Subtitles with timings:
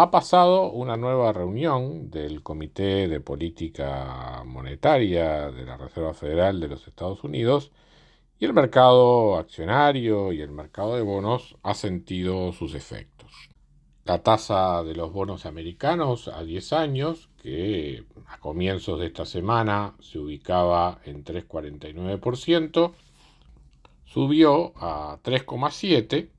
[0.00, 6.68] Ha pasado una nueva reunión del Comité de Política Monetaria de la Reserva Federal de
[6.68, 7.70] los Estados Unidos
[8.38, 13.50] y el mercado accionario y el mercado de bonos ha sentido sus efectos.
[14.06, 19.96] La tasa de los bonos americanos a 10 años, que a comienzos de esta semana
[20.00, 22.94] se ubicaba en 3,49%,
[24.06, 26.30] subió a 3,7%,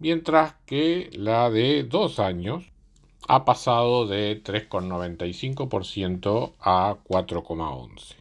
[0.00, 2.73] mientras que la de 2 años
[3.28, 8.16] ha pasado de 3,95% a 4,11%.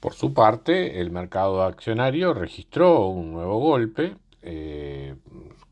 [0.00, 5.14] Por su parte, el mercado accionario registró un nuevo golpe eh,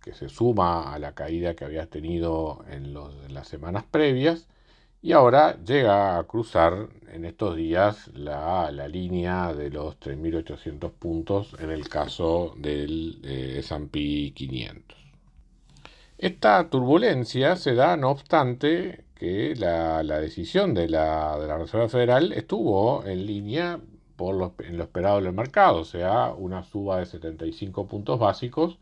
[0.00, 4.46] que se suma a la caída que había tenido en, las semanas previas
[5.02, 11.70] y ahora llega a cruzar en estos días la, línea de los 3.800 puntos en
[11.70, 14.99] el caso del eh, S&P 500.
[16.20, 23.24] Esta turbulencia se da, no obstante, que la, decisión de la, Reserva Federal estuvo en
[23.24, 23.80] línea
[24.16, 28.78] por lo, en lo esperado del mercado, o sea, una suba de 75 puntos básicos,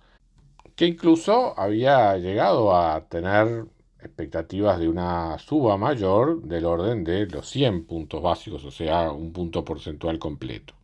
[0.74, 3.66] que incluso había llegado a tener
[4.00, 9.32] expectativas de una suba mayor del orden de los 100 puntos básicos, o sea, un
[9.32, 10.74] punto porcentual completo.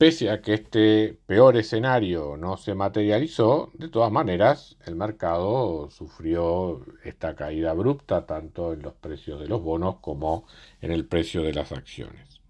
[0.00, 6.80] Pese a que este peor escenario no se materializó, de todas maneras el mercado sufrió
[7.04, 10.46] esta caída abrupta tanto en los precios de los bonos como
[10.80, 12.40] en el precio de las acciones.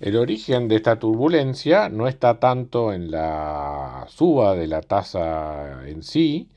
[0.00, 6.02] El origen de esta turbulencia no está tanto en la suba de la tasa en
[6.02, 6.48] sí,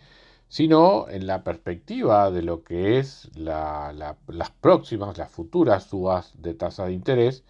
[0.47, 6.87] sino en la perspectiva de lo que es las próximas, las futuras subas de tasa
[6.87, 7.43] de interés,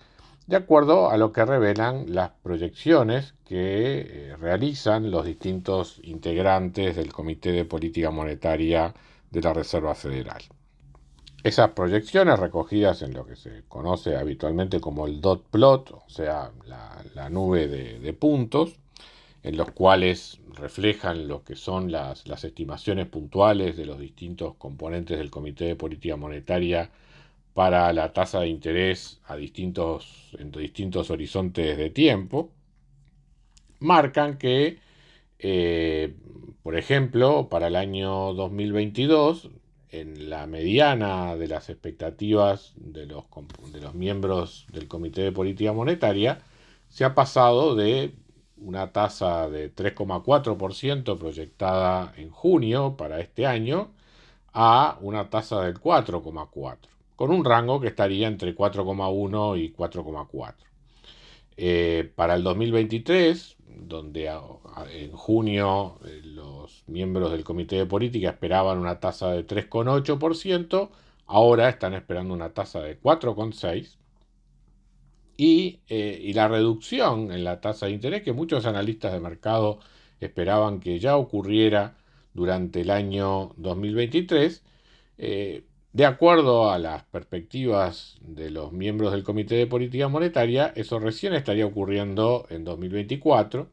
[0.49, 7.13] de acuerdo a lo que revelan las proyecciones que eh, realizan los distintos integrantes del
[7.13, 8.95] Comité de Política Monetaria
[9.29, 10.41] de la Reserva Federal.
[11.43, 16.49] Esas proyecciones recogidas en lo que se conoce habitualmente como el dot plot, o sea,
[16.65, 18.79] la, nube de, puntos,
[19.43, 25.19] en los cuales reflejan lo que son las, las estimaciones puntuales de los distintos componentes
[25.19, 26.89] del Comité de Política Monetaria
[27.59, 32.53] para la tasa de interés a distintos, en distintos horizontes de tiempo,
[33.79, 34.79] marcan que,
[35.39, 36.15] eh,
[36.63, 39.49] por ejemplo, para el año 2022,
[39.89, 43.25] en la mediana de las expectativas de los,
[43.73, 46.39] de los miembros del Comité de Política Monetaria,
[46.87, 48.13] se ha pasado de
[48.55, 53.91] una tasa de 3,4% proyectada en junio para este año
[54.53, 60.55] a una tasa del 4,4% con un rango que estaría entre 4,1 y 4,4.
[61.57, 64.31] Eh, para el 2023, donde
[64.93, 70.91] en junio eh, los miembros del Comité de Política esperaban una tasa de 3,8%,
[71.25, 73.97] ahora están esperando una tasa de 4,6%.
[75.35, 79.79] Y, eh, y, la reducción en la tasa de interés que muchos analistas de mercado
[80.21, 81.97] esperaban que ya ocurriera
[82.33, 84.63] durante el año 2023,
[85.91, 91.33] de acuerdo a las perspectivas de los miembros del Comité de Política Monetaria, eso recién
[91.33, 93.67] estaría ocurriendo en 2024,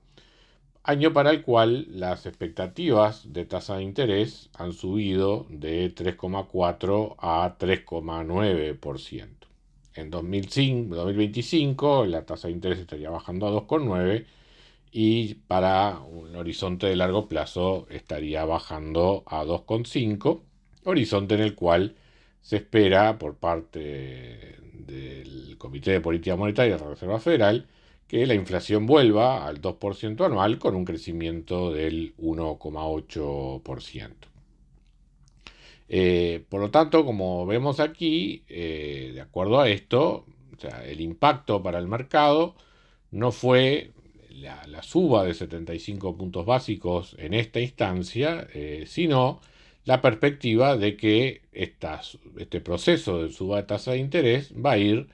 [0.83, 7.59] año para el cual las expectativas de tasa de interés han subido de 3,4 a
[7.59, 9.29] 3,9%.
[9.95, 14.25] En 2025 la tasa de interés estaría bajando a 2,9
[14.91, 20.41] y para un horizonte de largo plazo estaría bajando a 2,5,
[20.85, 21.97] horizonte en el cual
[22.47, 27.67] se espera por parte del Comité de Política Monetaria de la Reserva Federal
[28.07, 34.13] que la inflación vuelva al 2% anual con un crecimiento del 1,8%.
[35.89, 40.25] Eh, por lo tanto, como vemos aquí, eh, de acuerdo a esto,
[40.85, 42.55] el impacto para el mercado
[43.11, 43.91] no fue
[44.31, 49.41] la, suba de 75 puntos básicos en esta instancia, eh, sino
[49.87, 55.09] la perspectiva de que este proceso de suba de tasa de interés va a ir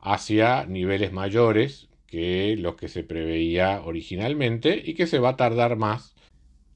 [0.00, 5.76] hacia niveles mayores que los que se preveía originalmente y que se va a tardar
[5.76, 6.14] más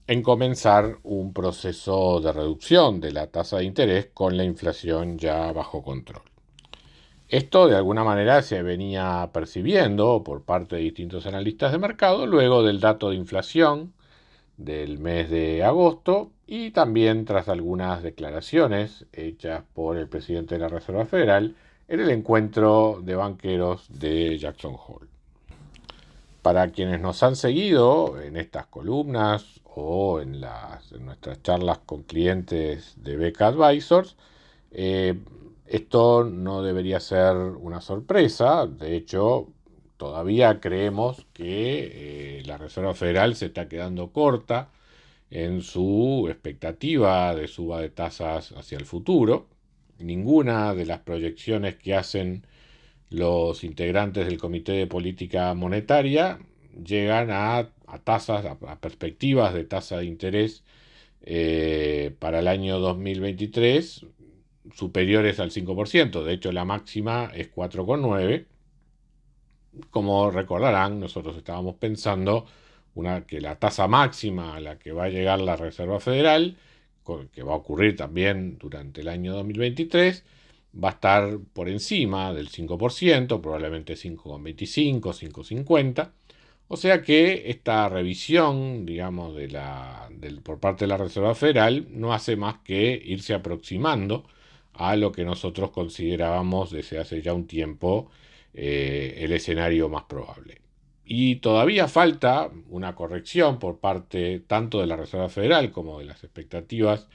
[0.07, 5.53] en comenzar un proceso de reducción de la tasa de interés con la inflación ya
[5.53, 6.23] bajo control.
[7.29, 12.63] Esto de alguna manera se venía percibiendo por parte de distintos analistas de mercado luego
[12.63, 13.93] del dato de inflación
[14.57, 20.67] del mes de agosto y también tras algunas declaraciones hechas por el presidente de la
[20.67, 21.55] Reserva Federal
[21.87, 25.07] en el encuentro de banqueros de Jackson Hole.
[26.43, 32.95] Para quienes nos han seguido en estas columnas o en, las, nuestras charlas con clientes
[32.97, 34.17] de Beca Advisors,
[34.73, 35.21] eh,
[35.67, 39.47] esto no debería ser una sorpresa, de hecho
[39.97, 44.71] todavía creemos que eh, la Reserva Federal se está quedando corta
[45.31, 49.49] en su expectativa de suba de tasas hacia el futuro.
[49.99, 52.47] Ninguna de las proyecciones que hacen
[53.11, 56.41] los integrantes del Comité de Política Monetaria
[56.85, 57.71] llegan a,
[58.05, 60.65] tasas, a, perspectivas de tasa de interés
[61.23, 64.07] eh, para el año 2023
[64.73, 66.25] superiores al 5%.
[66.25, 68.47] De hecho, la máxima es 4,9%.
[69.91, 72.47] Como recordarán, nosotros estábamos pensando
[72.95, 76.57] una, que la tasa máxima a la que va a llegar la Reserva Federal,
[77.33, 80.25] que va a ocurrir también durante el año 2023,
[80.83, 86.13] va a estar por encima del 5%, probablemente 5,25, 5,50.
[86.69, 90.09] O sea que esta revisión, digamos, de la,
[90.45, 94.25] por parte de la Reserva Federal no hace más que irse aproximando
[94.75, 98.11] a lo que nosotros considerábamos desde hace ya un tiempo
[98.55, 100.61] eh, el escenario más probable.
[101.13, 106.23] Y todavía falta una corrección por parte tanto de la Reserva Federal como de las
[106.23, 107.09] expectativas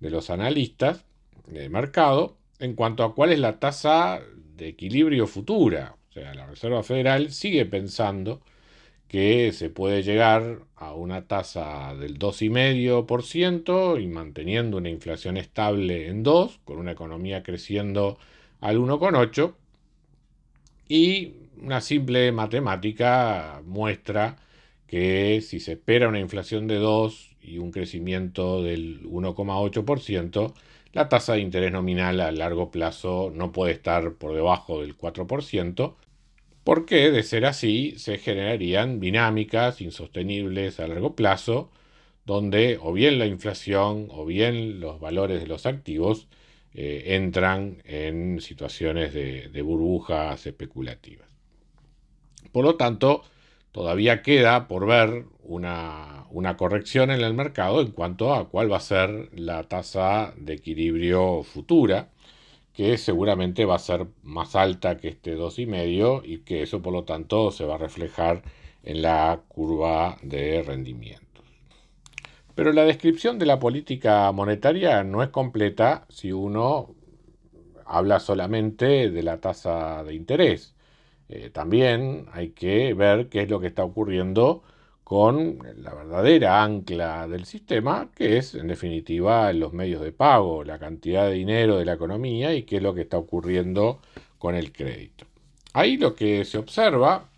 [0.00, 1.04] de los analistas
[1.46, 4.22] de mercado en cuanto a cuál es la tasa
[4.56, 5.96] de equilibrio futura.
[6.08, 8.40] O sea, la Reserva Federal sigue pensando
[9.06, 16.22] que se puede llegar a una tasa del 2,5% y manteniendo una inflación estable en
[16.22, 18.16] 2, con una economía creciendo
[18.62, 19.52] al 1,8%,
[20.88, 24.36] y una simple matemática muestra
[24.86, 30.54] que si se espera una inflación de 2 y un crecimiento del 1,8%,
[30.92, 35.94] la tasa de interés nominal a largo plazo no puede estar por debajo del 4%,
[36.64, 41.70] porque de ser así se generarían dinámicas insostenibles a largo plazo,
[42.24, 46.28] donde o bien la inflación o bien los valores de los activos
[46.74, 51.31] eh, entran en situaciones de, burbujas especulativas.
[52.52, 53.22] Por lo tanto,
[53.72, 58.76] todavía queda por ver una, una, corrección en el mercado en cuanto a cuál va
[58.76, 62.10] a ser la tasa de equilibrio futura
[62.72, 67.04] que seguramente va a ser más alta que este 2,5 y que eso por lo
[67.04, 68.42] tanto se va a reflejar
[68.82, 71.44] en la curva de rendimientos.
[72.54, 76.94] Pero la descripción de la política monetaria no es completa si uno
[77.86, 80.71] habla solamente de la tasa de interés.
[81.34, 84.62] Eh, también hay que ver qué es lo que está ocurriendo
[85.02, 90.78] con la verdadera ancla del sistema, que es en definitiva los medios de pago, la
[90.78, 94.00] cantidad de dinero de la economía y qué es lo que está ocurriendo
[94.38, 95.24] con el crédito.
[95.72, 97.30] Ahí lo que se observa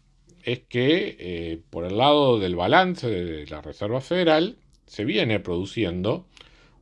[0.42, 4.56] es que eh, por el lado del balance de la Reserva Federal
[4.86, 6.26] se viene produciendo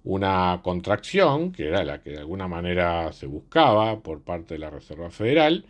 [0.04, 4.70] una contracción, que era la que de alguna manera se buscaba por parte de la
[4.70, 5.66] Reserva Federal,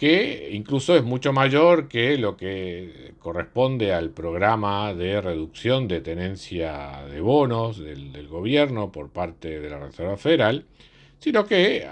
[0.00, 7.04] que incluso es mucho mayor que lo que corresponde al programa de reducción de tenencia
[7.10, 10.64] de bonos del, gobierno por parte de la Reserva Federal,
[11.18, 11.86] sino que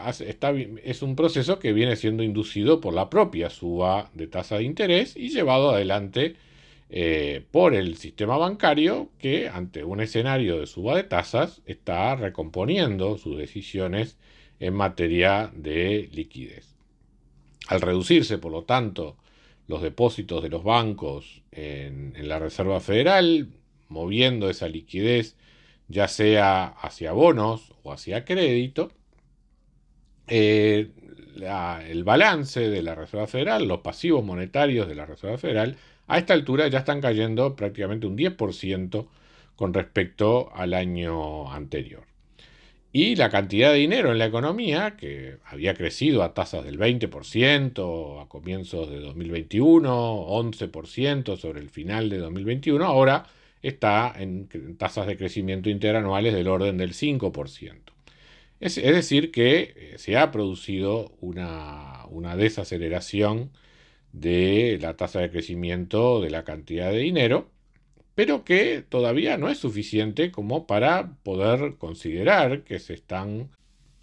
[0.85, 5.15] es un proceso que viene siendo inducido por la propia suba de tasa de interés
[5.15, 6.37] y llevado adelante
[6.89, 13.19] eh, por el sistema bancario que ante un escenario de suba de tasas está recomponiendo
[13.19, 14.17] sus decisiones
[14.61, 16.78] en materia de liquidez.
[17.69, 19.17] Al reducirse, por lo tanto,
[19.67, 23.49] los depósitos de los bancos en, la Reserva Federal,
[23.89, 25.37] moviendo esa liquidez
[25.87, 28.91] ya sea hacia bonos o hacia crédito,
[30.29, 30.91] eh,
[31.89, 36.33] el balance de la Reserva Federal, los pasivos monetarios de la Reserva Federal, a esta
[36.33, 39.09] altura ya están cayendo prácticamente un 10%
[39.57, 42.08] con respecto al año anterior.
[42.93, 48.23] Y la cantidad de dinero en la economía, que había crecido a tasas del 20%
[48.23, 53.27] a comienzos de 2021, 11% sobre el final de 2021, ahora
[53.63, 57.75] está en tasas de crecimiento interanuales del orden del 5%.
[58.61, 63.51] Es, decir, que eh, se ha producido una, una desaceleración
[64.13, 67.51] de la tasa de crecimiento de la cantidad de dinero,
[68.19, 73.51] pero que todavía no es suficiente como para poder considerar que se están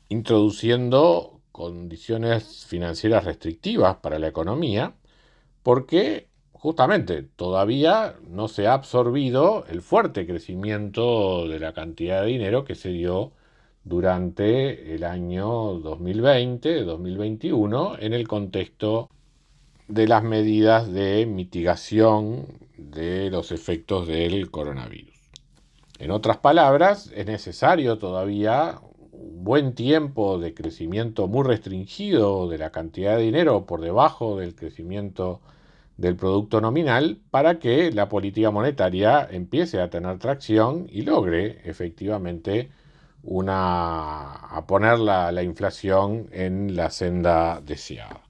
[0.08, 4.94] introduciendo condiciones financieras restrictivas para la economía,
[5.64, 12.64] porque justamente todavía no se ha absorbido el fuerte crecimiento de la cantidad de dinero
[12.64, 13.34] que se dio
[13.84, 19.10] durante el año 2020-2021 en el contexto
[19.88, 22.46] de las medidas de mitigación
[22.78, 25.16] de los efectos del coronavirus.
[26.00, 28.80] En otras palabras, es necesario todavía
[29.12, 34.56] un buen tiempo de crecimiento muy restringido de la cantidad de dinero por debajo del
[34.56, 35.42] crecimiento
[35.98, 42.72] del producto nominal para que la política monetaria empiece a tener tracción y logre efectivamente
[43.24, 48.25] una, a poner la, la inflación en la senda deseada.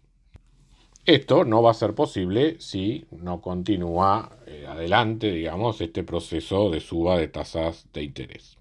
[1.06, 6.80] Esto no va a ser posible si no continúa eh, adelante, digamos, este proceso de
[6.80, 8.58] suba de tasas de interés.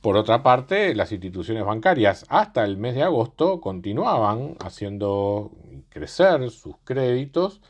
[0.00, 5.50] Por otra parte, las instituciones bancarias hasta el mes de agosto continuaban haciendo
[5.88, 7.60] crecer sus créditos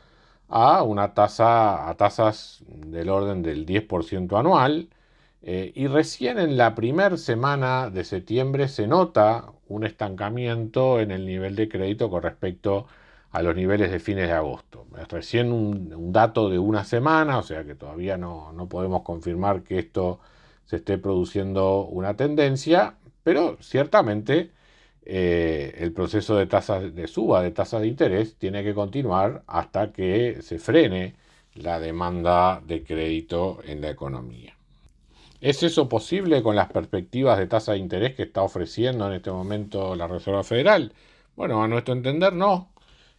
[0.47, 4.89] a una tasa a tasas del orden del 10% anual
[5.41, 11.25] eh, y recién en la primera semana de septiembre se nota un estancamiento en el
[11.25, 13.02] nivel de crédito con respecto a
[13.41, 14.85] los niveles de fines de agosto.
[15.09, 19.79] Recién un, dato de una semana, o sea que todavía no, no podemos confirmar que
[19.79, 20.19] esto
[20.65, 24.51] se esté produciendo una tendencia, pero ciertamente
[25.05, 29.91] eh, el proceso de tasas de suba de tasas de interés tiene que continuar hasta
[29.91, 31.15] que se frene
[31.55, 34.55] la demanda de crédito en la economía.
[35.41, 39.29] ¿Es eso posible con las perspectivas de tasa de interés que está ofreciendo en este
[39.29, 40.93] momento la Reserva Federal?
[41.35, 42.69] Bueno, a nuestro entender no.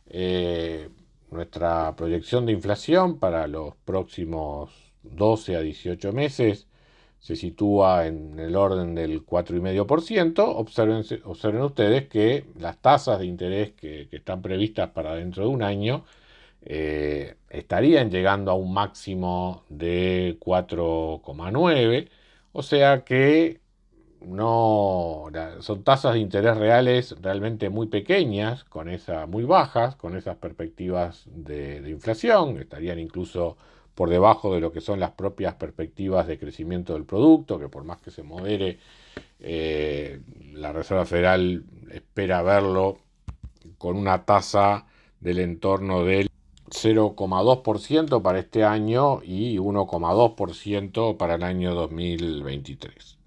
[0.06, 0.88] Eh,
[1.30, 4.70] nuestra proyección de inflación para los próximos
[5.02, 6.66] 12 a 18 meses
[7.24, 13.72] se sitúa en el orden del 4,5%, observen, observen ustedes que las tasas de interés
[13.72, 16.04] que, están previstas para dentro de un año
[16.62, 22.10] eh, estarían llegando a un máximo de 4,9,
[22.52, 23.60] o sea que
[24.26, 25.26] no
[25.60, 31.24] son tasas de interés reales realmente muy pequeñas, con esa, muy bajas, con esas perspectivas
[31.26, 33.56] de, de inflación, estarían incluso
[33.94, 37.84] por debajo de lo que son las propias perspectivas de crecimiento del producto, que por
[37.84, 38.78] más que se modere,
[39.40, 40.20] eh,
[40.52, 42.98] la Reserva Federal espera verlo
[43.78, 44.86] con una tasa
[45.20, 46.28] del entorno del
[46.70, 53.18] 0,2% para este año y 1,2% para el año 2023.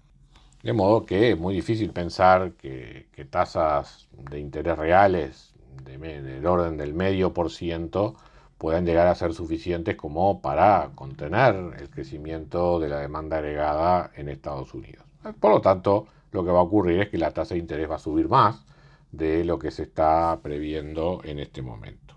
[0.68, 6.92] De modo que es muy difícil pensar que, tasas de interés reales del orden del
[6.92, 8.16] medio por ciento
[8.58, 14.28] puedan llegar a ser suficientes como para contener el crecimiento de la demanda agregada en
[14.28, 15.06] Estados Unidos.
[15.40, 17.94] Por lo tanto, lo que va a ocurrir es que la tasa de interés va
[17.94, 18.66] a subir más
[19.10, 22.14] de lo que se está previendo en este momento.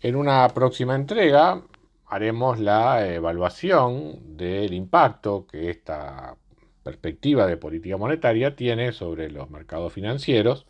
[0.00, 1.60] En una próxima entrega
[2.06, 6.34] haremos la evaluación del impacto que esta
[6.86, 10.66] perspectiva de política monetaria tiene sobre los mercados financieros.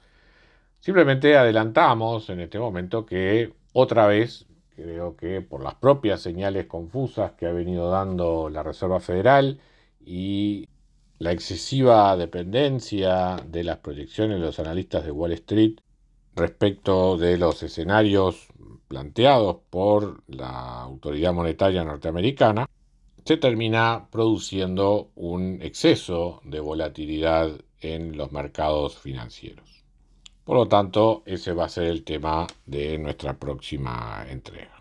[0.80, 7.32] Simplemente adelantamos en este momento que otra vez, creo que por las propias señales confusas
[7.32, 9.60] que ha venido dando la Reserva Federal
[10.00, 10.66] y
[11.18, 15.76] la excesiva dependencia de las proyecciones de los analistas de Wall Street
[16.34, 18.48] respecto de los escenarios
[18.88, 22.66] planteados por la autoridad monetaria norteamericana,
[23.26, 29.84] se termina produciendo un exceso de volatilidad en los mercados financieros.
[30.44, 34.80] Por lo tanto, ese va a ser el tema de nuestra próxima entrega.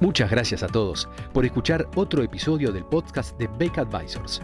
[0.00, 4.40] Muchas gracias a todos por escuchar otro episodio del podcast de Beck Advisors.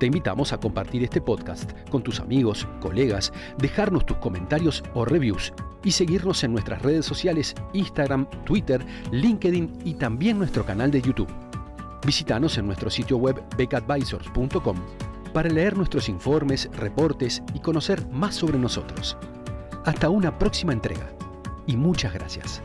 [0.00, 5.52] Te invitamos a compartir este podcast con tus amigos, colegas, dejarnos tus comentarios o reviews
[5.84, 11.32] y seguirnos en nuestras redes sociales Instagram, Twitter, LinkedIn y también nuestro canal de YouTube.
[12.04, 14.76] Visítanos en nuestro sitio web beckadvisors.com
[15.32, 19.16] para leer nuestros informes, reportes y conocer más sobre nosotros.
[19.84, 21.12] Hasta una próxima entrega
[21.66, 22.62] y muchas gracias.